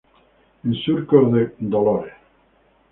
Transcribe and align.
En 0.63 0.73
surcos 0.73 1.31
de 1.31 1.53
dolores 1.59 2.13